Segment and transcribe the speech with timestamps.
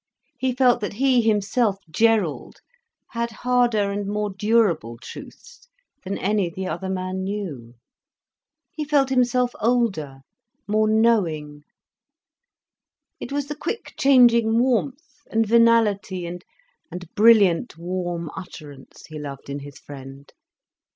[0.39, 2.55] He felt that he, himself, Gerald,
[3.11, 5.67] had harder and more durable truths
[6.03, 7.75] than any the other man knew.
[8.71, 10.21] He felt himself older,
[10.67, 11.65] more knowing.
[13.19, 16.43] It was the quick changing warmth and venality and
[17.13, 20.33] brilliant warm utterance he loved in his friend.